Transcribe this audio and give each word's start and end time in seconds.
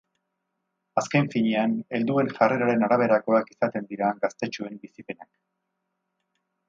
Azken 1.01 1.27
finean, 1.33 1.75
helduen 1.97 2.31
jarreraren 2.39 2.87
araberakoak 2.87 3.53
izaten 3.57 3.87
dira 3.93 4.09
gaztetxoen 4.25 4.81
bizipenak. 4.87 5.31